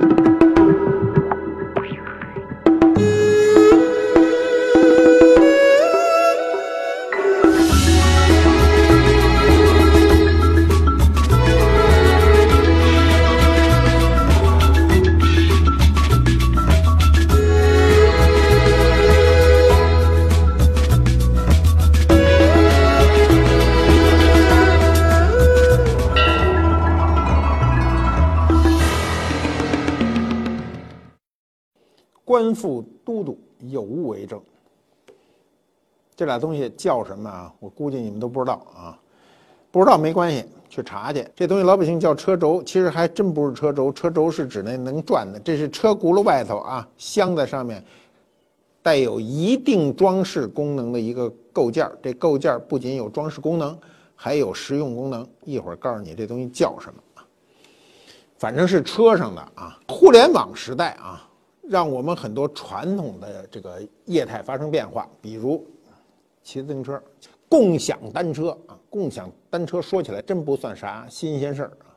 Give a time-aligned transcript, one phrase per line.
[0.00, 0.39] 官
[36.20, 37.50] 这俩东西叫什么啊？
[37.60, 38.92] 我估计你们都不知道啊，
[39.70, 41.26] 不知道没关系，去查去。
[41.34, 47.82] 这东西老百姓叫车轴，其实还真不是车轴，车轴是指那能转的，这是车轱辘外头啊镶在上面，
[48.82, 53.74] 带有一定装饰功能的一个构件这构件不仅有装饰功能，
[54.14, 55.26] 还有实用功能。
[55.46, 57.24] 一会儿告诉你这东西叫什么啊？
[58.36, 59.80] 反正是车上的啊。
[59.88, 61.26] 互联网时代啊。
[61.62, 65.64] 让我们很多传统的这个业态发生变化，比如
[66.42, 67.02] 骑自行车、
[67.48, 68.76] 共享单车啊。
[68.88, 71.94] 共享单车说起来真不算啥新鲜事儿啊。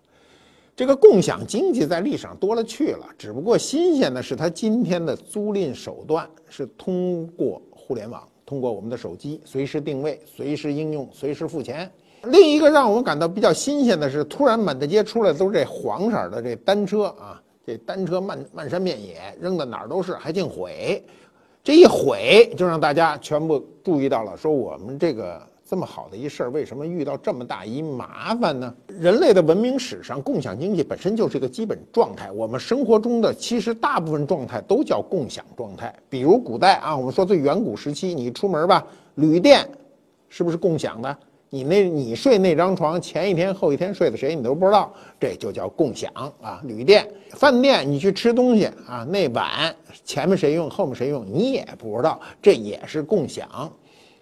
[0.75, 11.91] 这个共享经济在历史上多了去了，只不过新鲜的是它今天的租赁手段是通过互联网，通过我们的手机随时定位、随时应用、随时付钱。
[12.25, 17.41] 另一个让我们感到比较新鲜的是，突然满大街出来都是这黄色的这单车啊。
[17.65, 21.01] 这单车漫漫山遍野扔到哪儿都是，还净毁，
[21.63, 28.75] 这一毁就让大家全部注意到了，说我们这个这么好的一事儿，为什么遇到这么大一麻烦呢？
[28.87, 32.29] 人类的文明史上，共享经济本身就是一个基本状态。
[32.33, 35.95] 我们生活中的其实大部分状态都叫共享状态。
[36.09, 39.65] 比如古代啊，我们说最远古时期，你出门吧，旅店
[40.27, 41.17] 是不是共享的？
[41.53, 46.59] 你那，你睡那张床，前一天后一天睡的谁，你都不知道，这就叫共享啊。
[46.63, 49.71] 旅店、饭店，你去吃东西啊，那碗
[50.03, 53.71] 前面谁用，后面谁用，你也不知道，这也是共享。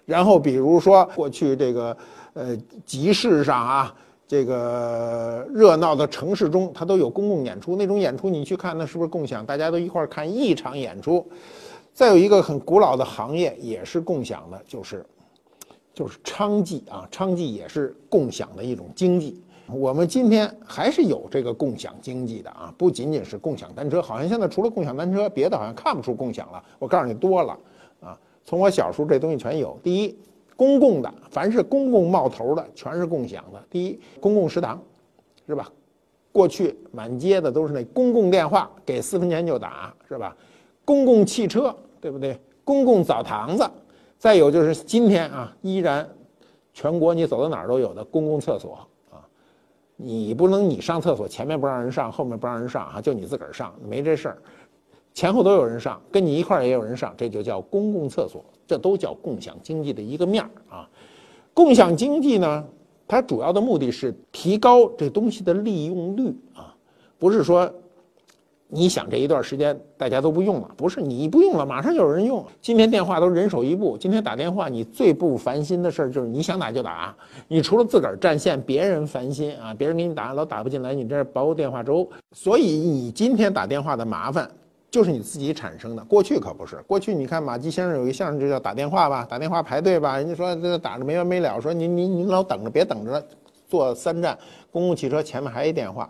[0.06, 1.96] 然后比如说过去这个，
[2.34, 2.54] 呃，
[2.86, 3.96] 集市上啊，
[4.28, 9.46] 这个热闹的城市中，它都有公共演出，那种演出你去看，那是不是共享？
[9.46, 11.26] 大家都一块看一场演出。
[11.94, 15.06] 再有一个很古老的行业也是共享的，就是。
[15.94, 19.42] 就是娼妓啊，娼妓也是共享的一种经济。
[19.68, 26.62] 我们今天还是有这个共享经济的啊，不仅仅是共享单车，好像现在除了共享单车，别的好像看不出共享了。
[26.78, 27.58] 我告诉你多了
[28.02, 29.78] 啊，从我小时候这东西全有。
[29.82, 30.18] 第一，
[30.58, 33.64] 公共的，凡是公共冒头的，全是共享的。
[33.70, 34.82] 第一，公共食堂，
[35.48, 35.72] 是吧？
[36.34, 40.36] 过去满街的都是那公共电话，给四分钱就打，是吧？
[40.84, 42.38] 公共汽车，对不对？
[42.66, 43.70] 公共澡堂子。
[44.22, 46.08] 再有就是今天啊，依然
[46.76, 49.18] 全国你走到哪儿都有的公共厕所啊，
[49.96, 54.38] 你不能你上厕所前面不让人上，后面不让人上啊，就你自个儿上，没这事儿，
[55.12, 60.88] 前后都有人上，跟你一块儿也有人上，这就叫公共厕所，这都叫共享经济的一个面儿啊。
[61.52, 62.64] 共享经济呢，
[63.08, 66.76] 它主要的目的是提高这东西的利用率啊，
[67.18, 67.68] 不是说。
[68.74, 72.44] 你想这一段时间大家都不用了，不是你不用了，马上就有人用。
[72.62, 77.14] 今天电话都人手一部，今天打电话你最不烦心的事儿就是你想打就打，
[77.50, 82.10] 你除了自个儿占线，别人烦心啊，别人给你打老打不进来，你这煲电话粥。
[82.32, 84.50] 所以你今天打电话的麻烦
[84.90, 86.02] 就是你自己产生的。
[86.06, 93.22] 过去可不是，过去你看马季先生有一相声就叫打电话吧，打电话排队吧，人家说这打着没完没了，说您您您老等着，别等着，
[93.68, 94.38] 坐三站
[94.72, 96.10] 公共汽车前面还一电话。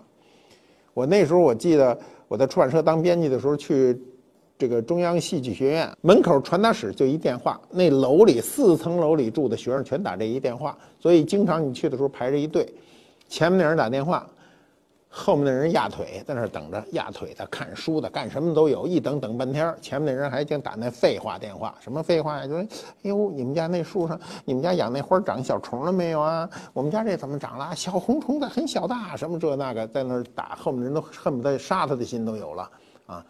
[0.94, 1.98] 我那时候我记得。
[2.32, 4.02] 我在出版社当编辑的时候，去
[4.58, 12.66] 这个中央戏剧学院门口传达室就一电话，那楼里四层楼里住的学生全打这一电话，所以经常你去的时候排着一队，
[13.28, 14.26] 前面那人打电话。
[15.14, 19.76] 后面的人压腿在那儿等着，压腿的、看书的、干什么都有，一等等半天。
[19.82, 22.48] 前面那人还净打那废话电话，什么废话呀？
[22.48, 22.62] 就说
[23.04, 26.50] ：“哎呦，你们家那树上，你们家养那花长小虫了没有啊？
[26.72, 27.76] 我们家这怎么长了？
[27.76, 30.56] 小红虫子很小的，什么这那个，在那儿打。
[30.56, 32.72] 后面人都恨不得杀他的心都有了
[33.06, 33.26] 啊。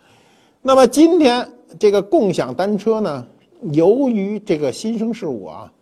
[0.62, 3.28] 那么今天这个共享单车呢，
[3.72, 5.74] 由于这个新生事物啊，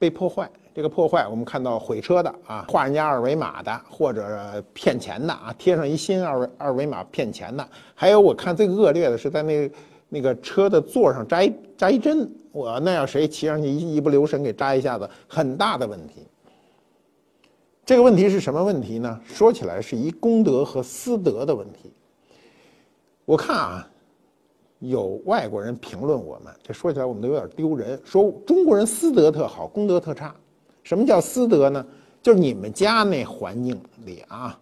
[0.00, 0.50] 被破坏。
[0.74, 9.70] 这个破坏，我们看到毁车的啊，画人家二维码的，或者骗钱的啊，贴上一新二维二维码骗钱的，还有我看最恶劣的是在那
[10.08, 16.26] 那个车的座上扎一扎一针，我那要谁骑上去一一不留神给扎一下子，很大的问题。
[17.84, 19.20] 这个问题是什么问题呢？
[19.24, 21.92] 说起来是一公德和私德的问题。
[23.24, 23.86] 我看啊。
[24.82, 30.34] 有外国人评论我们，这说起来我们都有点丢人，说中国人私德特好，公德特差。
[30.90, 31.86] 什么叫私德呢？
[32.20, 34.58] 就是你们家那环境里啊，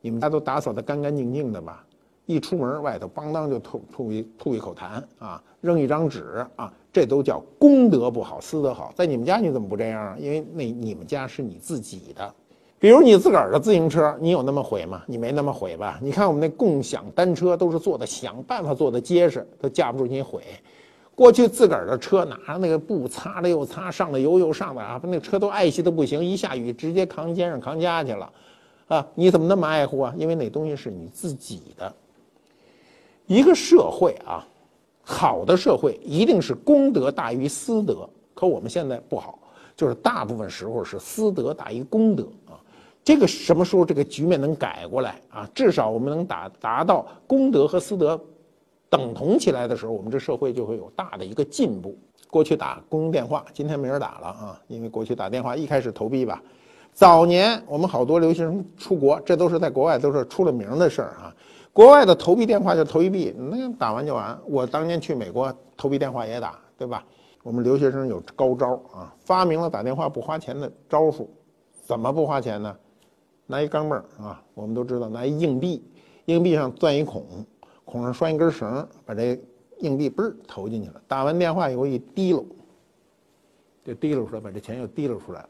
[0.00, 1.84] 你们家都打扫的干干净净的吧？
[2.24, 8.92] 一出门外头邦当就吐吐一吐一口痰啊，扔一张纸啊，这都叫公德不好，私德好。
[8.94, 10.16] 在你们家你怎么不这样啊？
[10.20, 12.32] 因为那你们家是你自己的。
[12.78, 15.02] 比如你自个儿的自行车，你有那么毁吗？
[15.08, 15.98] 你没那么毁吧？
[16.00, 20.44] 你看我们那共享单车都是做的，想办法做的结实，都架不住你毁。
[21.20, 28.32] 过去自个儿的车拿那个布擦了又擦，上了油又上的啊，把那车都爱惜的不行，一下雨直接扛肩上扛家去了，
[28.88, 30.14] 啊，你怎么那么爱护啊？
[30.16, 31.94] 因为那东西是你自己的。
[33.26, 34.48] 一个社会啊，
[35.02, 39.38] 好的社会一定是公德大于私德，可我们现在不好，
[39.76, 42.56] 就是大部分时候是私德大于公德啊。
[43.04, 45.46] 这个什么时候这个局面能改过来啊？
[45.54, 48.18] 至少我们能达达到公德和私德
[48.90, 51.96] 等同起来的时候，我们这社会就会有大的一个进步。
[52.28, 56.42] 过去打公用电话，今天没人打了啊，因为过去打电话一开始投币吧。
[56.92, 61.34] 早年我们好多留学生出国，这都是在国外都是出了名的事儿啊。
[61.72, 64.38] 国外的投币电话就投一币，那打完就完。
[64.44, 67.04] 我当年去美国投币电话也打，对吧？
[67.42, 71.30] 我们留学生有高招啊，发明了打电话不花钱的招数。
[71.82, 72.76] 怎么不花钱呢？
[73.46, 75.82] 拿一钢镚儿啊，我们都知道，拿一硬币，
[76.26, 77.24] 硬币上钻一孔，
[77.90, 79.38] 孔上拴一根绳，把这
[79.80, 81.02] 硬币嘣投进去了。
[81.08, 82.46] 打完电话以后一滴溜，
[83.84, 85.48] 这滴溜出来，把这钱又滴溜出来了。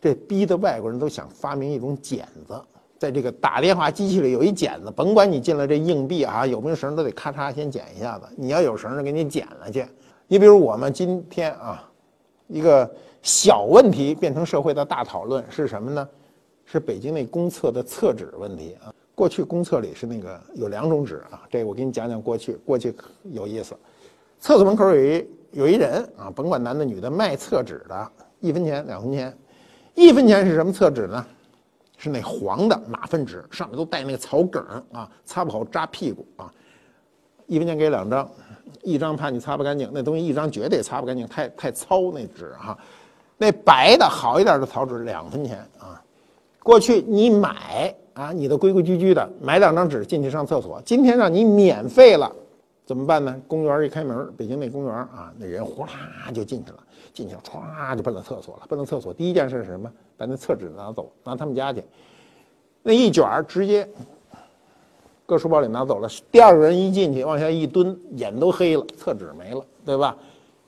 [0.00, 2.60] 这逼的外国人都想发明一种剪子，
[2.98, 8.26] 在这个打电话机器里有一剪子，甭管你进来这硬币啊，有没有绳都得咔嚓先剪一下子。
[8.36, 9.84] 你要有绳的，给你剪了去。
[10.28, 11.90] 你比如我们今天啊，
[12.46, 12.88] 一个
[13.22, 16.08] 小问题变成社会的大讨论是什么呢？
[16.64, 18.94] 是北京那公厕的厕纸问题啊！
[19.22, 22.54] 过去公厕里是那个有两种纸啊，这我给你讲讲过去。
[22.66, 22.92] 过去
[23.22, 23.72] 有意思，
[24.40, 28.10] 厕所门口有一有一人啊，甭管男的女的，卖厕纸的，
[28.40, 29.32] 一分钱两分钱。
[29.94, 31.24] 一分钱是什么厕纸呢？
[31.96, 34.60] 是那黄的马粪纸，上面都带那个草梗
[34.92, 36.52] 啊，擦不好扎屁股啊。
[37.46, 38.28] 一分钱给两张，
[38.82, 42.76] 一张怕你擦不干净，那东西一张绝对擦不干净，太太糙那纸哈。
[43.38, 46.02] 那白的好一点的草纸两分钱啊。
[46.60, 50.80] 过去你买啊，你都规规矩矩的买两张纸进去上厕所。
[50.84, 52.30] 今天让你免费了，
[52.84, 53.40] 怎么办呢？
[53.48, 55.90] 公园一开门，北京那公园啊，那人呼啦
[56.34, 56.78] 就进去了，
[57.12, 58.66] 进去唰就奔到厕所了。
[58.68, 59.90] 奔到厕所第一件事是什么？
[60.16, 61.82] 把那厕纸拿走，拿他们家去。
[62.82, 63.88] 那一卷直接
[65.24, 66.08] 搁书包里拿走了。
[66.30, 70.16] 第二个人一进去往下一蹲，眼都黑了，厕纸没了，对吧？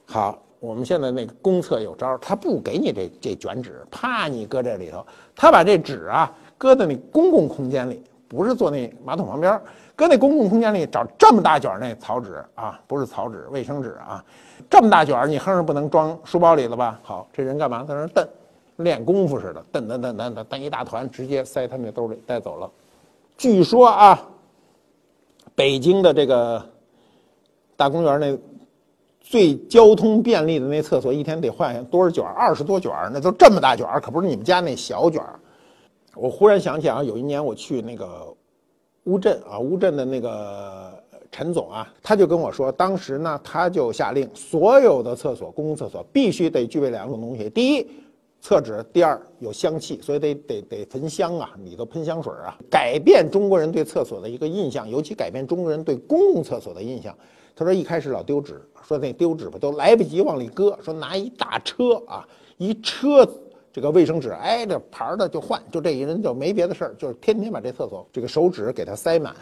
[0.06, 0.40] 好。
[0.60, 5.04] 我们现在那个公厕有招，他不给你这这卷纸，怕你搁这里头，
[5.36, 9.60] 他把这纸啊搁在那公共空间里，不是坐那马桶旁边，
[9.94, 14.24] 搁那公共空间里找这么大卷那草纸啊，不是草纸，卫生纸啊，
[14.70, 16.98] 这么大卷，你哼哼不能装书包里了吧？
[17.02, 18.26] 好，这人干嘛在那儿蹬，
[18.76, 22.70] 练功夫似的，蹬蹬蹬蹬蹬蹬一大团，直接塞他那兜里带走了。
[23.36, 24.26] 据说啊，
[25.54, 26.64] 北京的这个
[27.76, 28.38] 大公园那。
[29.26, 32.22] 最交通便利的那厕所，一天得换多少卷？
[32.22, 35.22] 二十多卷，那都这么大卷，可不是你们家那小卷。
[36.16, 38.34] 我忽然想起啊，有一年我去那个
[39.04, 40.92] 乌镇啊，乌镇的那个
[41.30, 47.86] 陈总啊，他就跟我说，当时呢，他就下令，所有的厕所，公共厕所必须得具备两种东西：第一，
[48.40, 57.16] 厕纸；第二，有香气，所以得得得焚香啊，里头喷香水啊，改变中国人对厕所的一个印象，尤其改变中国人对公共厕所的印象。
[57.56, 58.60] 他说一开始老丢纸。
[58.86, 62.28] 说那丢纸吧都来不及往里搁，说拿一大车啊，
[62.58, 63.26] 一车
[63.74, 69.34] 这个卫生纸挨着牌的就换，就这一人就没别的事儿，就是天天把这厕所这个手纸给它塞满。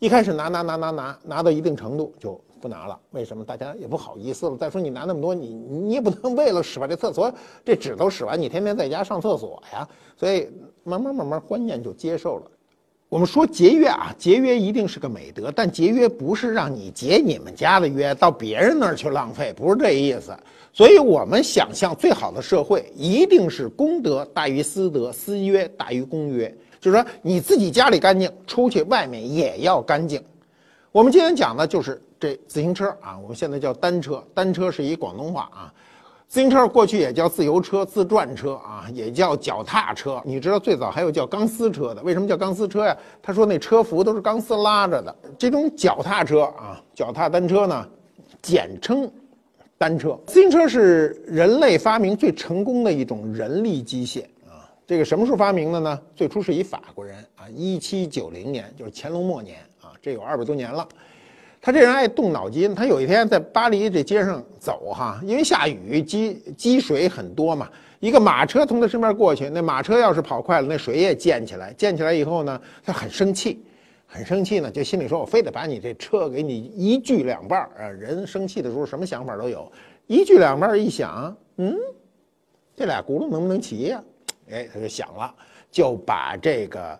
[0.00, 3.44] 一开始拿拿拿拿拿拿到一定程度就不拿了，为什么？
[3.44, 4.56] 大家也不好意思了。
[4.56, 7.32] 再说你拿那么多，你你也不能为了使把这厕所
[7.64, 9.88] 这纸都使完，你天天在家上厕所呀。
[10.16, 10.50] 所以
[10.82, 12.50] 慢慢慢慢观念就接受了。
[13.10, 20.32] 我们说节约啊，节约一定是个美德，但节约不是让你节你们家的约到别人那儿去浪费，不是这意思。
[20.72, 26.48] 所以我们想象最好的社会一定是公德大于私德，私约大于公约，
[26.80, 30.22] 就是说你自己家里干净，出去外面也要干净。
[30.92, 35.74] 我们今天讲的就是这自行车啊，我们现在叫单车，单车是一广东话啊。
[36.30, 40.22] 自行车过去也叫自由车、自转车啊，也叫脚踏车。
[40.24, 42.96] 你知道最早还有叫钢丝车的，为什么叫钢丝车呀？
[43.20, 45.12] 他说那车幅都是钢丝拉着的。
[45.36, 47.84] 这种脚踏车啊，脚踏单车呢，
[48.40, 49.10] 简称
[49.76, 50.16] 单车。
[50.24, 54.70] 自行车是人类发明最成功的一种人力机械啊。
[54.86, 56.00] 这个什么时候发明的呢？
[56.14, 60.86] 最初是一法国人啊，一七九零年，就是乾隆末年啊，这有二百多年了。
[61.60, 73.62] 他这人爱动脑筋，他有一天在巴黎这街上走哈，因为下雨积积水很多嘛，一个马车从他身边过去，那马车要是跑快了，那水也溅起来，溅起来以后呢，他很生气，
[74.06, 79.70] 很生气呢，就心里说：“我非得把你这车给你一锯两半儿啊！”人生气的时候什么想法都有，
[80.06, 81.76] 一锯两半一想，嗯，
[82.74, 84.02] 这俩轱辘能不能骑呀？
[84.50, 85.32] 哎，他就想了，
[85.70, 86.98] 就把这个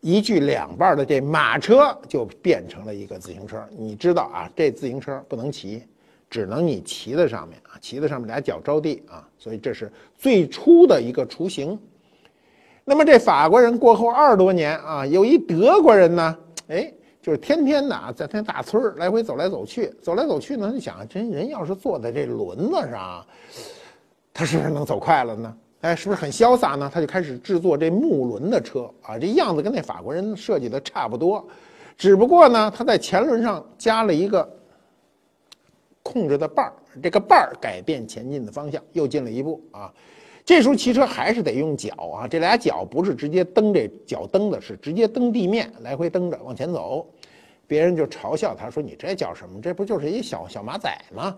[0.00, 3.62] 一锯两半的这马车就变成了一个自行车。
[3.76, 5.82] 你知道啊，这自行车不能骑。
[6.28, 11.76] 只能你骑在上面啊，骑在上面俩脚着地啊，所以这是最初的一个雏形。
[12.84, 16.38] 那么这法国人过后二十多年啊，有一德国人呢，
[16.68, 23.26] 哎，就是天天的啊，在他大村儿来回走来走去，走来走去呢，就想这人要是坐在这轮子上，
[24.32, 25.56] 他是不是能走快了呢？
[25.80, 26.90] 哎，是不是很潇洒呢？
[26.92, 31.46] 他就开始制作这木轮的车啊，这样子跟那法国人设计的差不多，
[31.96, 34.56] 只不过呢，他在前轮上加了一个。
[36.02, 39.92] 控制的把儿，这个把儿改变前进的方向，又进了一步啊！
[40.46, 47.06] 这时候骑车还是得用脚啊，这俩脚不是直接蹬这脚蹬的，是直接蹬地面，来回蹬着往前走。
[47.66, 49.60] 别人就嘲笑他说：“你这叫什么？
[49.60, 51.36] 这不就是一小小马仔吗？”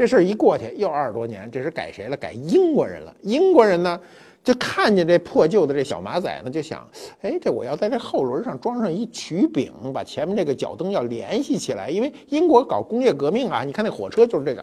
[0.00, 2.16] 这事儿一过去又二十多年，这是改谁了？
[2.16, 3.14] 改英国人了。
[3.20, 4.00] 英国人呢？
[4.42, 6.88] 就看见这破旧的这小马仔呢，就想，
[7.20, 11.90] 哎，这我要在这后轮上装上一曲柄，把前面这个脚蹬要联系起来。
[11.90, 14.62] 因为英国搞工业革命啊，你看那火车就是这个，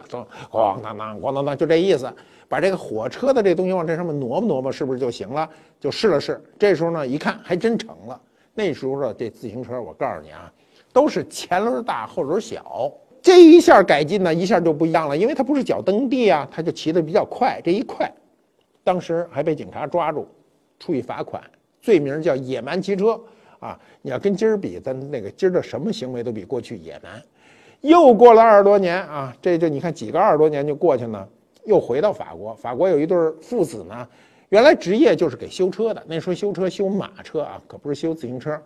[0.50, 2.12] 咣当当，咣当当，就这意思。
[2.48, 5.48] 把这个火车的这东西往这上面挪吧挪吧，是不是就行了？
[5.78, 8.20] 就试了试，这时候呢，一看还真成了。
[8.54, 10.52] 那时候的这自行车，我告诉你啊，
[10.92, 12.92] 都是前轮大，后轮小。
[13.28, 17.60] 这一下改进呢，一下就不一样了，因为它不是脚蹬地啊，它就骑得比较快。
[17.62, 18.10] 这一快。
[18.82, 20.26] 当时还被警察抓住，
[20.80, 21.42] 处以罚款，
[21.82, 23.20] 罪名叫野蛮骑车
[23.58, 23.78] 啊！
[24.00, 27.22] 你要跟今儿比，咱那个今儿的什么行为都比过去野蛮。
[27.82, 31.28] 又过了二十多年啊，这就你看几个二十多年就过去了，
[31.66, 32.54] 又回到法国。
[32.54, 34.08] 法国有一对父子呢，
[34.48, 38.58] 原来职业就是给修车的，那时候修车修马车啊，可不是修自行车。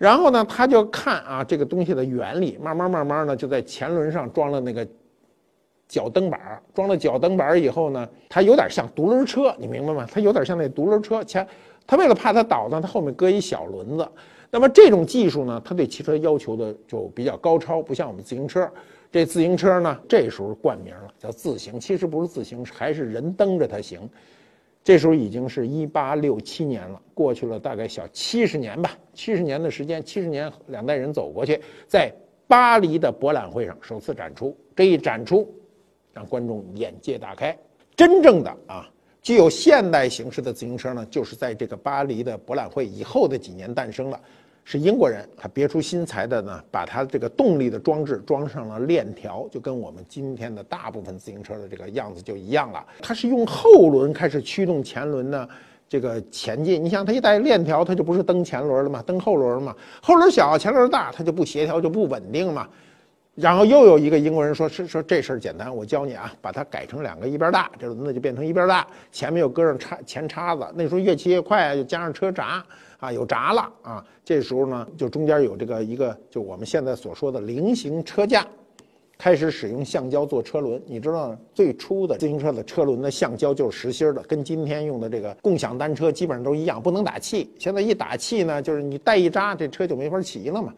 [0.00, 4.88] 然后呢，他就看啊这个东西的原理，慢慢慢慢呢就在前轮上装了那个。
[5.90, 6.40] 脚蹬板
[6.72, 10.06] 装了脚蹬板以后呢，它有点像独轮车，你明白吗？
[10.08, 11.24] 它有点像那独轮车。
[11.24, 11.44] 前，
[11.84, 14.08] 它为了怕它倒呢，它后面搁一小轮子。
[14.52, 18.70] 那么这种技术呢，它对汽车要求的就比较高超，不像我们自行车。
[19.10, 24.08] 这自行车呢，这时候冠名了，叫自行，其实不是自行，还是人蹬着它行。
[24.82, 32.12] 这时候已经是一八六七年了，过去了大概小七十年吧，七十年的时间，七十年两代人走过去，在
[32.46, 34.56] 巴黎的博览会上首次展出。
[34.74, 35.48] 这一展出。
[36.12, 37.56] 让观众眼界大开。
[37.94, 38.90] 真正的啊，
[39.22, 44.20] 具有现代形式的自行车呢，就是在这个巴黎的博览会以后的几年诞生了。
[44.70, 52.86] 是英国人，他别出心裁的呢，把他这个动力的装置装上了链条，就跟我们今天的大部分自行车的这个样子就一样了。
[53.02, 55.48] 它是用后轮开始驱动前轮呢，
[55.88, 56.84] 这个前进。
[56.84, 59.74] 你想，它一带链条，它就不是蹬前轮了嘛，蹬后轮嘛。
[60.00, 62.68] 后轮小，前轮大，它就不协调，就不稳定嘛。
[63.34, 70.64] 然后又有一个英国人说：“是说这事儿简单，我教你啊，把它改成两个一边大，这轮子就变成一边大，前面又搁上叉前叉子。
[70.76, 72.62] 那时候越骑越快啊，又加上车闸
[73.00, 74.04] 啊，有闸了啊。
[74.24, 78.46] 这时候呢，就中间有这个一个，就我们现在所说的菱形车架，
[79.18, 80.80] 开始使用橡胶做车轮。
[80.86, 87.50] 你知道最初的自行车的车轮的橡胶就是实心的，跟今天用的这个共享单车基本上都一样，不能打气。
[87.58, 90.72] 现在一打气呢，就是你带一扎，这车就没法骑了嘛。”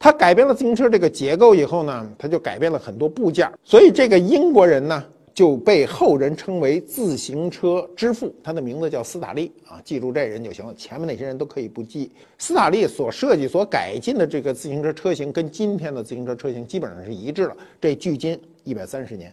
[0.00, 5.04] 它改变了自行车这个结构以后呢，它就改变了很多部件，所以这个英国人呢
[5.38, 8.34] 就被后人称为自行车之父。
[8.42, 10.74] 他的名字叫斯塔利啊，记住这人就行了。
[10.74, 12.10] 前面那些人都可以不记。
[12.38, 17.56] 斯塔利所设计、所改进的这个自行车车型跟今天的自行车车型基本上是一致了。
[17.80, 19.32] 这距今一百三十年。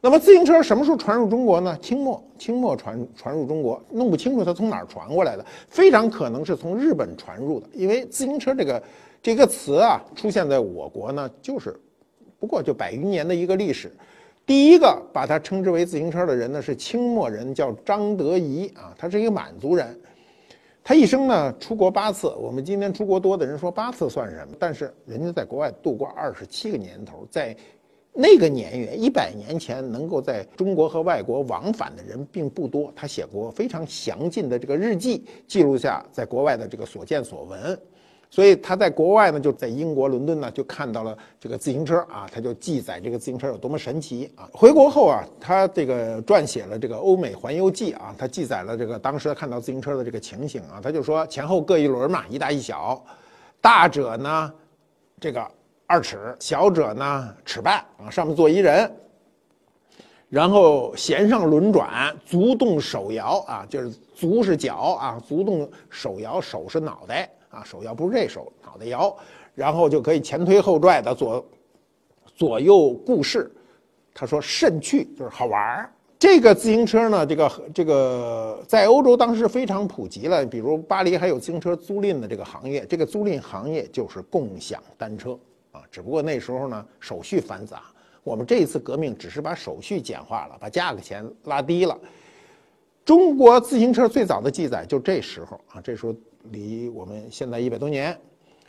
[0.00, 1.76] 那么自行车什么时候传入中国呢？
[1.82, 8.80] 清末，清末传传入中国，弄不清楚它从哪儿传过来的，非常可能是从日本传入的，因为自行车这个。
[9.20, 11.76] 这个词啊，出现在我国呢，就是
[12.38, 13.92] 不过就百余年的一个历史。
[14.44, 19.98] 第一个把他称之为自行车的人呢，是清末人，叫张德仪啊，他是一个满族人。
[20.84, 22.26] 他一生呢出国八次。
[22.40, 24.54] 我们今天出国多的人说八次算什么？
[24.58, 27.56] 但是人家在国外度过二十七个年头，在
[28.12, 32.92] 那个年月一百年前，能够在中国和外国往返的人并不多。
[32.96, 37.78] 他写过非常详尽的这个日记，记录下在国外的这个所见所闻。
[38.34, 44.48] 所以他在国外呢，就在英国伦敦呢，就看到了这个自行车啊，他就记载这个自行车有多么神奇啊。
[44.54, 53.04] 回国后啊，他这个撰写了这个《欧美环游记》啊，他记载了这个当时看到自行车的这个情形啊，他就说前后各一轮嘛，一大一小，
[53.60, 54.50] 大者呢
[55.20, 55.46] 这个
[55.86, 58.90] 二尺，小者呢尺半啊，上面坐一人。
[60.30, 69.16] 然后弦上轮转，足动手摇啊，就是足是脚啊，足动手摇，手是脑袋啊，手摇不是这手，脑袋摇，
[69.54, 71.46] 然后就可以前推后拽的左
[72.34, 73.48] 左右顾视。
[74.14, 75.92] 他说甚趣，就是好玩儿。
[76.18, 85.38] 这个自行车呢，这个这个在欧洲当时非常普及了，比如巴黎还有自行车租赁的这个行业，这个租赁行业就是共享单车
[85.72, 85.82] 啊。
[85.90, 87.82] 只不过那时候呢，手续繁杂。
[88.22, 91.98] 我们这一次革命只是把手续简化了，把价格钱拉低了。
[93.04, 96.14] 中国自行车最早的记载就这时候啊，这时候
[96.50, 98.16] 离我们现在一百多年。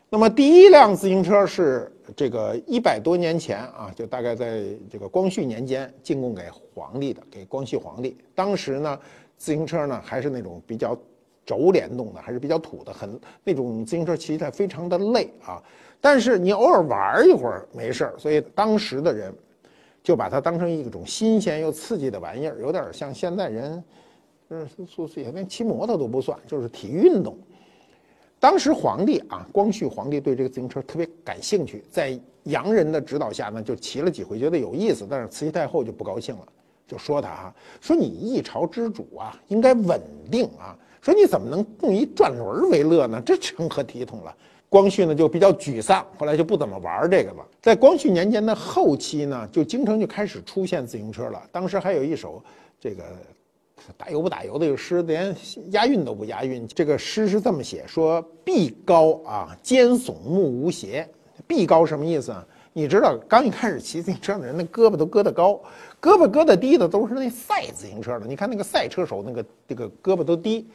[0.10, 8.16] 那么第一辆自行车是这个一百多年前啊，就大概在这个光绪年间进贡给皇帝的，给光绪皇帝。
[8.36, 9.00] 当时呢，
[9.38, 10.96] 自行车呢还是那种比较
[11.44, 15.62] 轴联动的，还是比较土的，很那种自行车骑起来非常的累啊。
[16.00, 19.34] 但是你偶尔玩一会儿没事儿，所以当时的人
[20.04, 23.84] 就把它当成一种新鲜又刺激的玩意儿，有点像现在人，
[24.48, 27.36] 就是说也连骑摩托都不算，就是体育运动。
[28.44, 35.08] 当时皇帝啊，光绪皇帝对这个自行车特别感兴趣，在洋人的指导下呢，就骑了几回，觉得有意思。
[35.10, 36.42] 但是慈禧太后就不高兴了，
[36.86, 39.98] 就说他啊，说你一朝之主啊，应该稳
[40.30, 43.22] 定啊，说你怎么能用一转轮为乐呢？
[43.26, 44.36] 这成何体统了？
[44.68, 47.48] 光绪呢就比较沮丧，后来就不怎么玩这个了。
[47.62, 51.42] 在光绪年间的后期呢，就京城就开始出现自行车了。
[51.50, 52.44] 当时还有一首
[52.78, 53.06] 这个。
[53.98, 55.36] 打油不打油的这个诗，连
[55.72, 56.68] 押韵都不押韵。
[56.68, 61.08] 这个诗是这么写：说臂高啊，肩耸目无斜。
[61.46, 62.46] 臂高什么意思啊？
[62.72, 65.62] 你知道，刚一开始骑自行车的人，那胳膊都搁 得高，
[66.02, 68.26] 胳膊搁得低的都是那赛自行车的。
[68.26, 70.66] 你看那个赛车手，那个这个胳膊都低。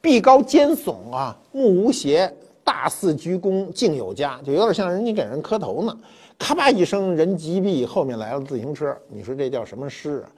[0.00, 2.30] 臂高肩耸啊，目无斜，
[2.64, 5.96] 大肆鞠躬敬有加，就有点像人家给人磕头呢。
[6.38, 8.94] 咔吧一声，人急毙，后面来了自行车。
[9.08, 10.30] 你说这叫什么诗啊？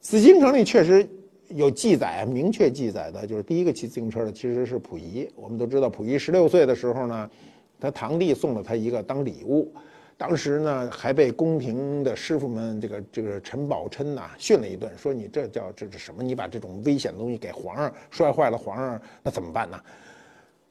[0.00, 1.08] 紫禁城里确实。
[1.54, 5.28] 有记载，明确记载的就是第一个骑自行车的其实是溥仪。
[5.36, 7.30] 我们都知道，溥仪十六岁的时候呢，
[7.78, 9.72] 他堂弟送了他一个当礼物，
[10.16, 16.24] 当时呢还被宫廷的师傅们这个这个陈宝琛呐训了一顿，说你这叫这是什么？
[16.24, 19.80] 你把这种危险的东西给皇上摔坏了，皇上那怎么办呢？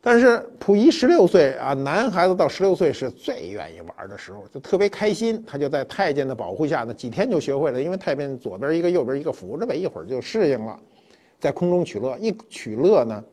[0.05, 5.41] 但是溥仪十六岁啊，男孩子到十六岁是最愿意玩的时候，就特别开心。
[5.47, 7.81] 他就在太监的保护下呢，几天就学会了。
[7.81, 10.77] 因为太监左边一个，右边一个扶着呗，一会儿就适应了，
[11.39, 12.17] 在空中取乐。
[12.17, 13.23] 一取乐呢，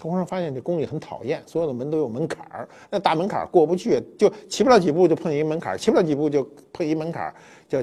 [0.00, 7.34] 皇上发现这宫里很讨厌，所有的门都有门槛儿，那大门槛儿过不去，就骑不了几步就碰一门槛儿，骑不了几步就碰一门槛儿，
[7.68, 7.78] 就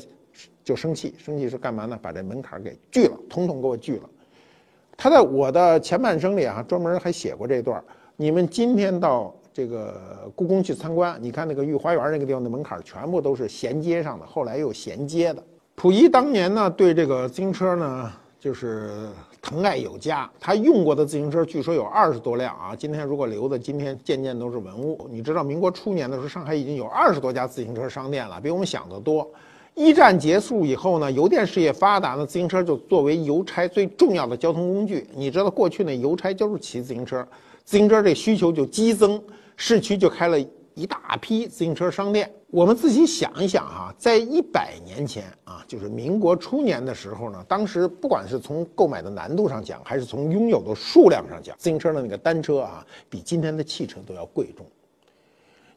[0.62, 1.16] 就生气。
[1.18, 1.98] 生气是干嘛呢？
[2.02, 4.10] 把这门槛儿给锯了，统统给我锯了。
[4.98, 7.82] 他在我的前半生里啊，专门还写过这段。
[8.18, 15.44] 你们今天到这个故宫去参观，你看那个御花园那个地方的门槛全部都是衔接上的，后来又衔接的。
[15.76, 19.10] 溥仪当年呢，对这个自行车呢，就是
[19.42, 20.30] 疼爱有加。
[20.40, 22.74] 他用过的自行车据说有二十多辆啊。
[22.74, 25.10] 今天如果留的，今天件件都是文物。
[25.12, 29.30] 你知道，民国初年的时候，上海已经有二十多家自行车商店了，比我们想的多。
[29.74, 35.06] 一战结束以后呢，邮电事业发达呢，自行车就作为邮差最重要的交通工具。
[35.14, 37.28] 你知道，过去那邮差就是骑自行车。
[37.66, 39.22] 自行车这需求就激增，
[39.58, 40.40] 市区就开了
[40.76, 42.32] 一大批自行车商店。
[42.52, 54.64] 我们自己想一想哈，在一百年前啊，就是民国初年的时候呢，当时不管是从购买的难度上讲，还是从拥有的数量上讲，自行车的那个单车啊，比今天的汽车都要贵重。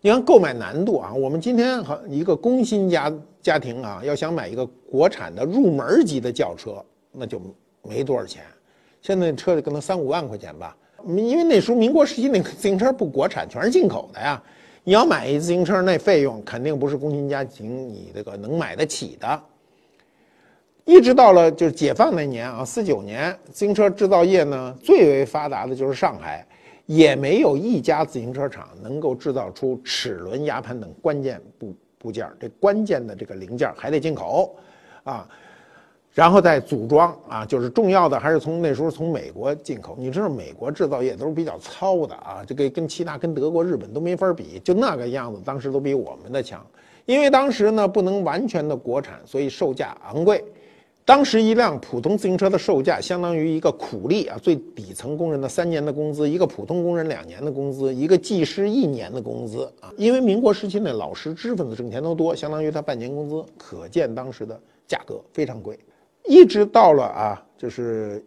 [0.02, 7.40] 你看购买难度啊，我们今天和一个工薪家家庭啊，要想买一个国产的入门级的轿车，那就
[7.82, 8.44] 没多少钱。
[9.00, 10.76] 现在车可能三五万块钱吧。
[11.06, 14.42] 因为那时候民国时期那个自行车不国产，全是进口的呀。
[14.84, 19.42] 你要买一自行车，那费用肯定不是工薪家庭你这个能买得起的。
[20.84, 26.46] 一直到了就是解放那年啊，四九年，自行车制造业呢最为发达的就是上海，
[26.86, 34.56] 也没有一家自行车厂能够制造出齿轮、牙盘等关键部部件这关键的这个零件还得进口，
[35.04, 35.28] 啊。
[36.18, 39.94] 然后再组装啊，就是重要的还是从那时候从美国进口。
[39.96, 46.60] 你知道美国制造业都是比较糙的啊，这个跟其他跟德国、日本都没法比，就那个样子，当时都比我们的强。
[47.06, 50.44] 因为当时呢不能完全的国产，所以售价昂贵。
[51.04, 59.94] 当时一辆普通自行车的售价相当于一个苦力啊最底层工人的三年的工资，一个普通工人两年的工资，一个技师一年的工资啊。
[59.96, 65.78] 因为民国时期那老师知识分子挣钱都多，相当于他半年工资，可见当时的价格非常贵。
[66.28, 68.24] 一直到了啊，就是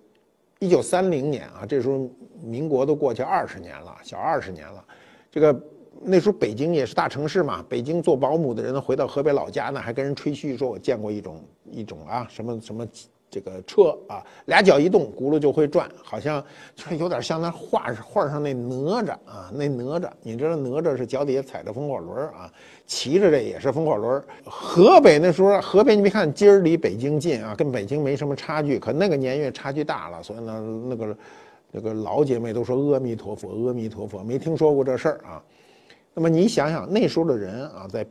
[0.60, 2.10] 一九三零年啊，这时候
[2.44, 4.84] 民国都过去二十年了，小二十年了。
[5.30, 5.58] 这个
[6.02, 12.86] 那时候北京也是大城市嘛，北京做保姆的人，回到河北老家呢，还跟人吹嘘说，我见过一种一种啊，什么什么。
[13.32, 16.44] 这个车啊，俩脚一动，轱辘就会转，好像
[16.76, 22.52] 就有点像那画画上那哪吒啊，那哪吒，你知道哪吒是脚底下踩着风火轮啊，
[22.86, 24.22] 骑着这也是风火轮。
[24.44, 31.18] 河北那时候，河北你别看今儿离北京近啊，跟北京没什么差距，可那个年月差距大了，所以呢，那个
[31.72, 35.42] 那个老姐妹都说阿弥陀佛，阿弥陀佛，没听说过这事儿啊。
[36.14, 38.06] 那么你想想那时候的人啊，在。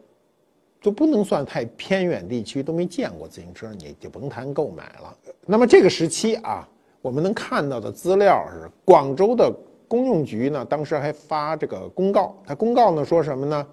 [0.80, 5.14] 就不能算太偏远地区都没见过自行车，你就甭谈购买了。
[5.44, 6.66] 那么这个时期啊，
[7.02, 9.52] 我们能看到的资料是，广州的
[9.86, 13.66] 公用局呢，当时还发这个公告，它公告呢说什么呢？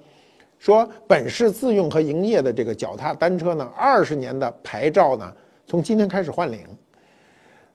[0.59, 5.33] 说本市自用和营业的这个脚踏单车呢，二十年的牌照呢，
[5.65, 6.65] 从今天开始换领。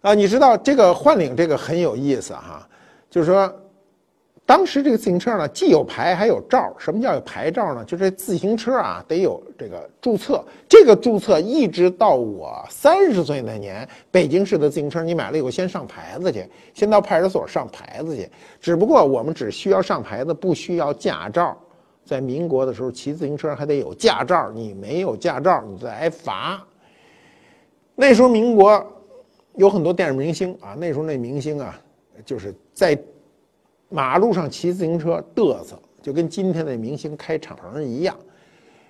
[0.02, 2.68] 啊，你知道这个换领这个很有意思哈，
[3.08, 3.50] 就是说。
[4.44, 6.74] 当时这个自行车呢，既有牌还有照。
[6.76, 7.84] 什么叫有牌照呢？
[7.84, 10.44] 就是自行车啊，得有这个注册。
[10.68, 18.28] 这个注册一直到我三十岁那年，北京市的自行车你买了以后，先上牌子去，先到派出所上牌子去。
[18.60, 21.56] 只不过我们只需要上牌子，不需要驾照。
[22.04, 26.62] 在民国的时候，骑自行车还得有驾照，你没有驾照，你再挨罚。
[27.94, 28.84] 那时候民国
[29.54, 31.80] 有很多电影明星啊，那时候那明星啊，
[32.26, 32.98] 就是在。
[33.92, 38.16] 马路上骑自行车嘚瑟，就跟今天的明星开敞篷一样。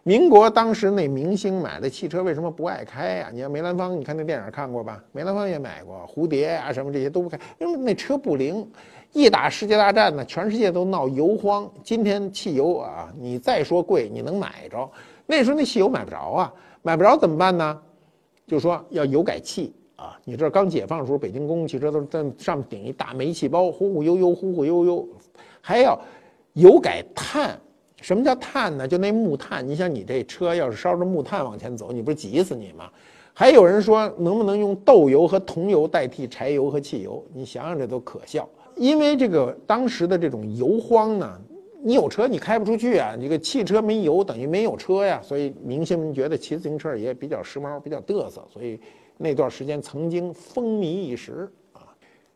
[0.05, 3.31] 民国当时那明星买的汽车为什么不爱开呀？
[3.33, 5.03] 你看梅兰芳，你看那电影看过吧？
[5.12, 8.65] 梅兰芳也买过蝴蝶啊，什么这些都不开，因为那车不灵。
[9.12, 11.71] 一打世界大战呢，全世界都闹油荒。
[11.85, 14.91] 今天汽油啊，你再说贵，你能买着？
[15.27, 17.79] 那时候那汽油买不着啊，买不着怎么办呢？
[18.47, 19.75] 就说要油改气。
[20.03, 25.09] 啊，你知道刚解放的时候，北京公共汽车都是在上面顶一大煤气包，呼呼悠悠，呼呼悠悠，
[25.61, 25.97] 还要
[26.55, 27.57] 油改碳。
[28.01, 28.88] 什么叫碳呢？
[28.88, 29.65] 就那木炭。
[29.65, 32.91] 你想，你这车要是烧着木炭往前走，你不是急死你吗？
[33.33, 37.25] 还有人说，能不能用豆油和桐油代替柴油和汽油？
[37.33, 38.49] 你想想，这都可笑。
[38.75, 41.41] 因为这个当时的这种油荒呢，
[41.83, 45.21] 你有车你开不出去啊，这个汽车没油等于没有车呀。
[45.23, 48.81] 所以明星们觉得骑自行车也比较时髦，比较嘚瑟，所以。
[49.18, 51.87] 那段时间曾经风靡一时啊，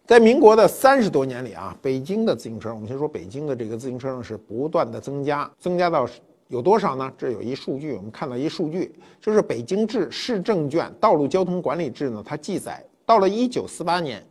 [0.04, 6.06] 在民国的三十多年里啊，北京的自行车，我们先说北京的这个自行车呢是不断的增加，增加到
[6.46, 7.12] 有多少呢？
[7.18, 14.24] 这有一数据，我们看到一数据，就是《北京市市政卷道路交通管理制》呢，它记载，到了一九四八年，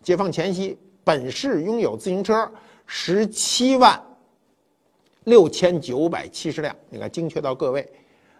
[0.00, 2.48] 解放前夕，本市拥有自行车
[2.84, 4.00] 十七万
[5.26, 7.88] 六千九百七十辆，你看精确到个位，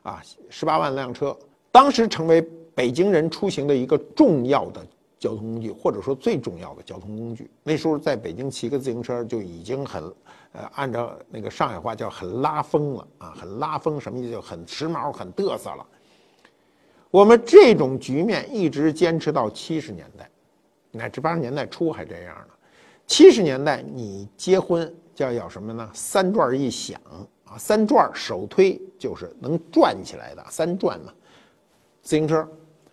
[0.03, 0.21] 啊，
[0.51, 1.39] 十八万辆车，
[1.71, 2.45] 当时成为。
[2.77, 4.87] 北京人出行的一个重要的
[5.19, 7.51] 交通工具，或者说最重要的交通工具。
[7.63, 10.05] 那时候在北京骑个自行车就已经很，
[10.53, 14.31] 呃，按照那个上海话叫很拉风了啊，很拉风，什么意思？
[14.31, 15.87] 就很时髦、很嘚瑟了。
[17.11, 20.29] 我们这种局面一直坚持到七十年代，
[20.91, 22.49] 乃至八十年代初还这样呢。
[23.07, 25.91] 七十年代你结婚叫要什么呢？
[25.93, 27.01] 三转一响
[27.45, 31.13] 啊，三转手推就是能转起来的三转嘛，
[32.03, 32.47] 自行车。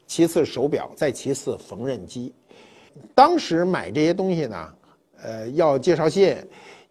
[0.05, 2.33] 其次手表，再其次缝纫机。
[3.15, 4.73] 当时买这些东西呢，
[5.23, 6.37] 呃，要介绍信，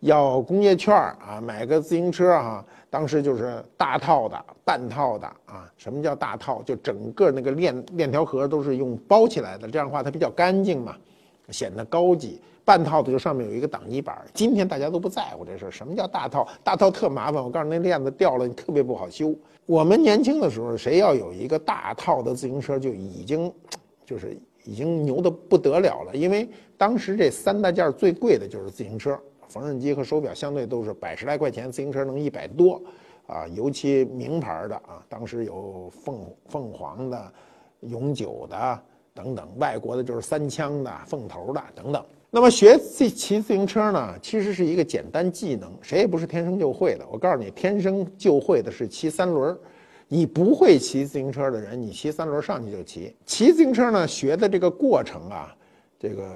[0.00, 5.70] 要工业券啊，买个自行车啊，当时就是大套的、半套的啊。
[5.76, 6.62] 什么叫大套？
[6.62, 10.96] 就整个那个链链条盒都是用包起来的，这样的话它比较干净嘛，
[11.52, 12.40] 显得高级。
[12.64, 14.16] 半套的就上面有一个挡泥板。
[14.32, 15.68] 今天大家都不在乎这事。
[15.68, 16.46] 什么叫大套？
[16.62, 17.42] 大套特麻烦。
[17.42, 19.34] 我告诉你，那链子掉了，你特别不好修。
[19.66, 23.52] 我们年轻的时候，谁要有一个大套的自行车，就已经，
[24.06, 26.14] 就是已经牛的不得了了。
[26.14, 32.80] 因为当时这三大件最贵的就是自行车，缝纫机和手表相对都是百十来块钱，自行车能一百多，
[33.26, 37.32] 啊，尤其名牌的啊，当时有凤凤凰的、
[37.80, 38.82] 永久的
[39.14, 42.04] 等等，外国的就是三枪的、凤头的等等。
[42.30, 47.06] 那么学骑骑自行车呢，其实是一个简单技能，谁也不是天生就会的。
[47.10, 49.54] 我告诉你，天生就会的是骑三轮。
[50.08, 53.14] 你不会骑自行车的人，你骑三轮上去就骑。
[53.26, 55.54] 骑自行车呢，学的这个过程啊，
[55.98, 56.32] 这个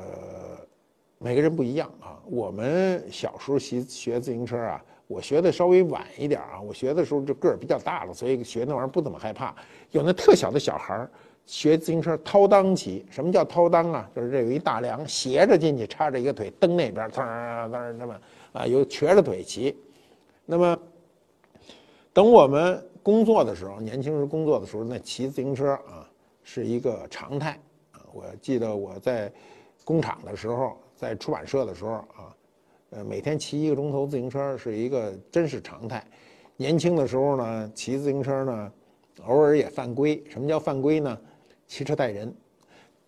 [1.19, 2.21] 每个人不一样啊。
[2.27, 9.55] 我们小时候骑学自行车啊，我学的稍微晚一点啊，我学的时候就个儿比较大了，所以学那玩意儿不怎么害怕。
[9.93, 11.11] 有那特小的小孩儿。
[11.47, 14.11] 学自行车掏裆骑，什么叫掏裆啊？
[14.15, 17.23] 就是这有一大梁，斜着进去，插着一个腿蹬那边，噔
[17.71, 18.21] 噔那么
[18.53, 19.77] 啊，有瘸着腿骑。
[20.45, 20.77] 那么
[22.13, 26.11] 等我们工作的时候，年轻时工作的时候，那骑自行车啊
[26.43, 27.59] 是一个常态
[27.93, 28.03] 啊。
[28.13, 29.33] 我记得我在
[29.85, 32.35] 工厂的时候，在出版社的时候啊，
[32.91, 36.05] 呃，每天骑一个钟头自行车是一个真是常态。
[36.57, 38.73] 年轻的时候呢，骑自行车呢，
[39.27, 40.21] 偶尔也犯规。
[40.29, 41.17] 什么叫犯规呢？
[41.66, 42.33] 骑车带人，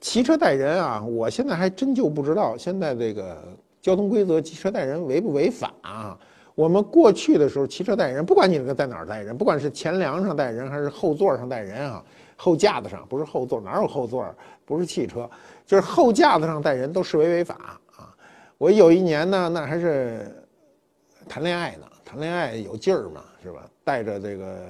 [0.00, 1.04] 骑车带人啊！
[1.04, 3.36] 我现在还真就不知道现在这个
[3.80, 6.18] 交通规则，骑车带人违不违法啊？
[6.54, 12.04] 我们过去的时候骑车带人，不管你这个在哪儿带人，不管是前梁上带人还是后座上带人啊，
[12.36, 14.26] 后架子上不是后座，哪有后座？
[14.64, 15.30] 不是汽车，
[15.64, 18.14] 就是后架子上带人都视为违法啊！
[18.58, 20.30] 我有一年呢，那还是
[21.28, 23.68] 谈恋爱呢，谈恋爱有劲儿嘛，是吧？
[23.84, 24.66] 带着这个，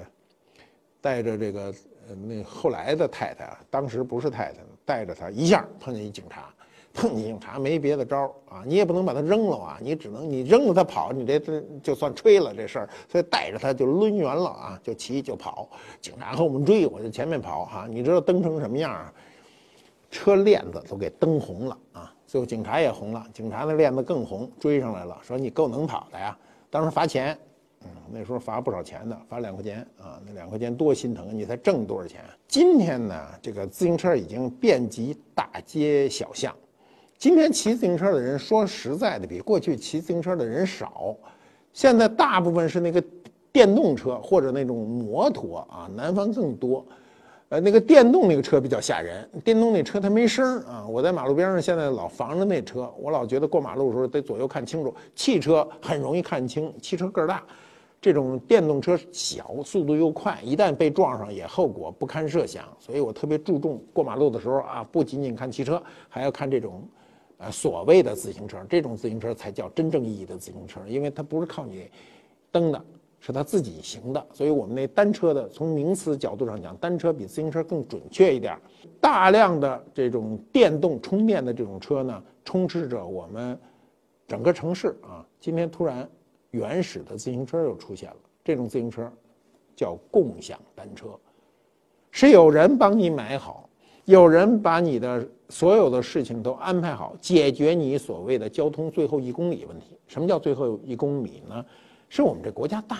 [1.01, 1.75] 带着这个。
[2.15, 6.49] 那后来的太太啊，当时不是太太带着他一下碰见一警察，
[6.93, 15.69] 碰见警察没别的招啊，你也不能把他扔了啊，你只能你扔了他跑，你这这就算吹了这事儿，所以带着他就抡圆了啊，就骑就跑，
[16.01, 19.13] 警察和我们追，我就前面跑哈，你知道蹬成什么样啊？
[20.11, 26.37] 车链子都给蹬红了啊，最后警察也红了，警察的链子更红，追上来了，说你够能跑的呀，
[26.71, 27.39] 当时罚钱。
[27.85, 32.21] 嗯，那时候罚不少钱的，罚两块钱啊，那两块钱多心疼，你才挣多少钱？
[32.47, 36.55] 今天呢，这个自行车已经遍及大街小巷，
[37.17, 41.17] 今天骑自行车的人，说实在的，比过去骑自行车的人少，
[41.73, 43.03] 现在大部分是那个
[43.53, 46.85] 电动车或者那种摩托啊，南方更多。
[47.51, 50.87] 呃，那个电动那个车比较吓人，电动那车它没声啊。
[50.87, 54.95] 我在马路边上现在老防着那车，我老觉得过马路的时候得左右看清楚。
[55.15, 57.43] 汽车很容易看清，汽车个儿大。
[58.01, 62.65] 这种电动车小，速度又快，一旦被撞上也后果不堪设想。
[62.79, 66.87] 所以我特别注重过马路的时候啊，不仅仅看汽车，还要看这种，
[67.39, 68.65] 呃，所谓的自行车。
[68.69, 71.91] 这种自行车才叫真正意义的自行车，因为它不是靠你
[72.53, 72.81] 蹬的，
[73.19, 74.27] 是它自己行的。
[74.33, 78.57] 所以我们那单车的，从名词角度上讲，单车比自行车更准确一点。
[79.01, 83.59] 大量的这种电动充电的这种车呢，充斥着我们
[84.29, 85.27] 整个城市啊。
[85.41, 86.09] 今天突然。
[86.51, 89.11] 原始的自行车又出现了，这种自行车
[89.77, 91.09] 叫共享单车，
[92.11, 93.69] 是有人帮你买好，
[94.07, 99.99] 有人把你的所有的事情都安排好，解决你所谓的交通最后一公里问题。
[100.07, 101.65] 什么叫最后一公里呢？
[102.09, 102.99] 是我们这国家大，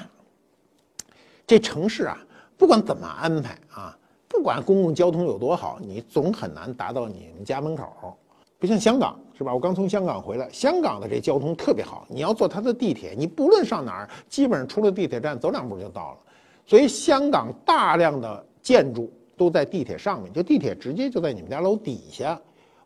[1.47, 2.19] 这城市啊，
[2.59, 8.17] 不管怎么安排啊，不管公共交通有多好，你总很难达到你们家门口。
[8.59, 9.55] 不像香港是吧？
[9.55, 12.05] 我刚从香港回来，香港的这交通特别好。
[12.09, 16.19] 你要坐它的地铁，你不论上哪儿，基本上出了地铁站走两步就到了。
[16.67, 22.39] 所以香港大量的建筑都在地铁上面，就地铁直接就在你们家楼底下。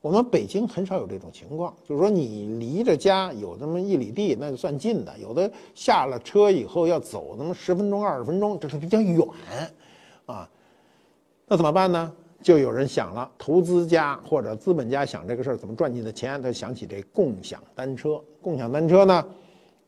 [0.03, 9.27] 我们北京很少有这种情况，就是说你离着家有这么一里地，那就算近的；有的下了车以后要走那么十分钟、二十分钟，这是比较远
[10.27, 10.47] 啊。
[11.47, 12.13] 那怎么办呢？
[12.43, 18.21] 就有人想了，投资家或者资本家想这个事儿怎么赚你的钱，他想起这共享单车。
[18.41, 19.25] 共享单车呢，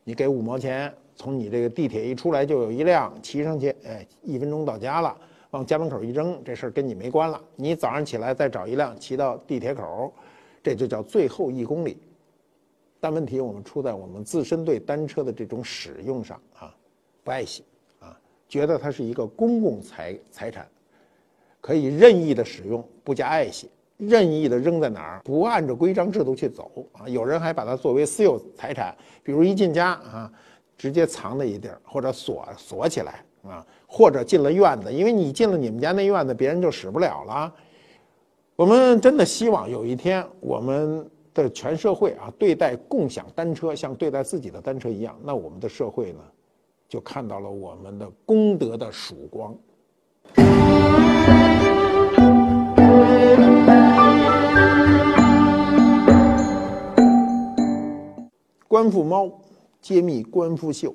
[0.05, 5.17] 你给五毛钱，从你这个地铁一出来就有一辆，骑上去，哎，一分钟到家了，
[5.51, 7.40] 往家门口一扔，这事儿跟你没关了。
[7.57, 10.12] 你早上起来再找一辆，骑到地铁口，
[10.62, 11.99] 这就叫最后一公里。
[13.01, 16.75] 但问题我们出在我们自身对单车的这种使用上啊，
[17.25, 17.64] 不爱惜
[17.99, 18.17] 啊，
[18.49, 20.67] 觉得它是一个公共财财产。
[21.64, 27.09] 可以任意的使用，不加爱惜，任意的扔在哪儿，不按照规章制度去走啊！
[27.09, 30.31] 有人还把它作为私有财产，比如一进家啊，
[30.77, 37.50] 直接藏在一地儿，或者锁锁起来啊，或者进了院子，因为你进了你们家那院子，别人就使不了了。
[38.57, 46.20] 我们真的希望有一天，我们的全社会啊，对待共享单车像对待自己的单车一样，那我们的社会呢，
[46.90, 49.57] 就看到了我们的功德的曙光。
[58.67, 59.31] 官复猫，
[59.81, 60.93] 揭秘官复秀。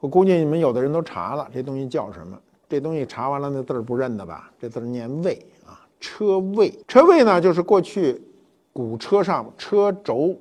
[0.00, 2.40] 我估计你们有的人都查了，这东西叫什么？
[2.68, 4.50] 这东西查完了，那字儿不认得吧？
[4.58, 6.72] 这字儿念“位”啊，车位。
[6.86, 8.20] 车位呢，就是过去
[8.72, 10.34] 古车上车轴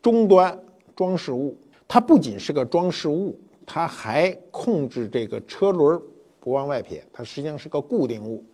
[0.00, 0.56] 终端
[0.94, 1.56] 装饰物。
[1.88, 6.00] 它不仅是个装饰物，它还控制这个车轮
[6.40, 7.04] 不往外撇。
[7.12, 8.44] 它实际上是个固定物。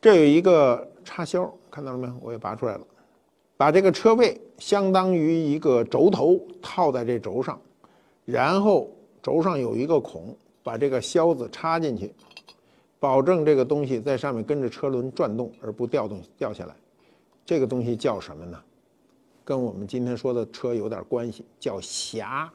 [0.00, 2.14] 这有一个插销，看到了没有？
[2.22, 2.80] 我也拔出来了。
[3.56, 7.60] 把这个车位相当于一个轴头套在这轴上，
[8.24, 8.90] 然后
[9.22, 12.14] 轴上有一个孔，把这个销子插进去，
[12.98, 16.74] 保证这个东西在上面跟着车轮转动而不掉动掉下来。
[17.44, 18.58] 这个东西叫什么呢？
[19.44, 22.48] 跟我们今天说的车有点关系，叫匣。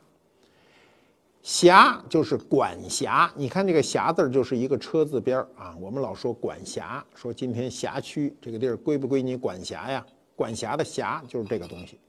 [1.46, 5.76] 辖就是管辖，你看这个辖字儿就是一个车字边儿啊。
[5.80, 10.04] 我们老说管辖，说今天辖区这个地儿归不归你管辖呀？
[10.36, 12.00] 管辖的辖就是这个东西，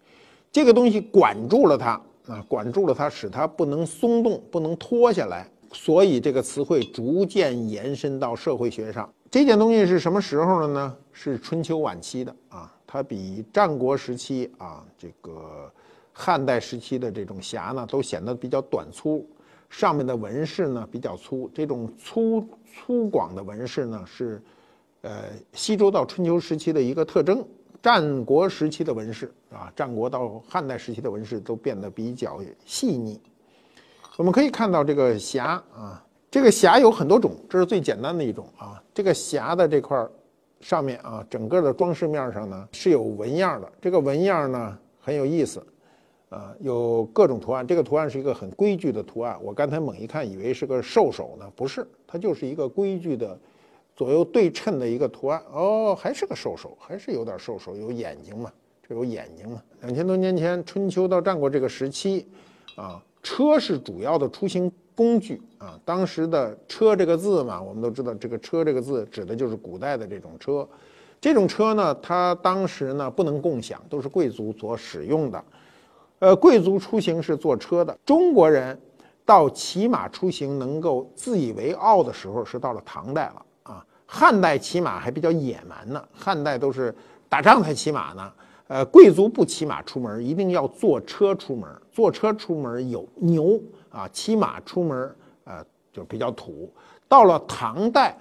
[0.51, 5.47] 这个东西管住了它啊，管住了它，使它不能松动，不能脱下来。
[5.71, 9.07] 所以这个词汇逐渐延伸到社会学上。
[9.31, 10.97] 这件东西是什么时候的呢？
[11.13, 15.71] 是春秋晚期的啊，它比战国时期啊，这个
[16.19, 19.29] 汉代时期的这种匣呢，都显得比较短粗，
[19.69, 21.51] 上面的纹饰呢比较粗。
[21.53, 24.41] 这种粗粗犷的纹饰呢，是
[25.03, 27.47] 呃西周到春秋时期的一个特征。
[27.83, 33.21] 战国时期的纹饰啊，战国到汉代时期的纹饰都变得比较细腻。
[34.17, 38.83] 我们可以看到这个匣啊，这个匣有很多种，这是最简单的一种啊。
[38.95, 40.05] 这个匣的这块
[40.61, 43.71] 上面啊，整个的装饰面上呢是有纹样的。
[43.81, 45.65] 这个纹样呢很有意思，
[46.37, 47.67] 啊，有各种图案。
[47.67, 49.39] 这个图案是一个很规矩的图案。
[49.43, 53.39] 我刚才猛一看，以为是个兽首呢，不是，它就是一个规矩的
[53.95, 55.43] 左右对称的一个图案。
[55.51, 58.53] 哦，还是个兽首，还是有点兽首，有眼睛嘛？
[58.87, 59.63] 这有眼睛嘛？
[59.81, 62.27] 两千多年前，春秋到战国这个时期，
[62.77, 63.03] 啊。
[63.23, 70.69] 车是主要的出行工具啊，当时的“车”这个字嘛，我们都知道，这个“车”这个字指的就是古代的这种车。
[71.21, 75.45] 这种车呢，它当时呢不能共享，都是贵族所使用的。
[76.19, 77.97] 呃，贵族出行是坐车的。
[78.05, 78.79] 中国人
[79.25, 83.85] 到骑马出行能够自以为傲的时候，是到了唐代了啊。
[84.07, 86.95] 汉代骑马还比较野蛮呢，汉代都是
[87.29, 88.33] 打仗才骑马呢。
[88.69, 91.69] 呃，贵族不骑马出门，一定要坐车出门。
[91.93, 96.69] 坐车出门有牛啊，骑马出门，呃，就比较土。
[97.07, 98.19] 到了唐代，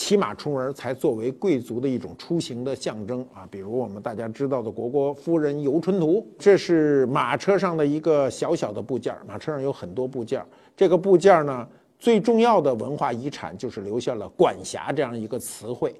[0.00, 3.46] 骑马出门才作为贵族的一种出行的象征啊。
[3.50, 9.14] 比如我们大家知道的《虢国夫人游春图》，这是马车上的一个小小的部件。
[9.28, 10.42] 马车上有很多部件，
[10.74, 15.94] 这个部件呢，最重要的文化遗产就是留下了“管辖”这样一个词汇。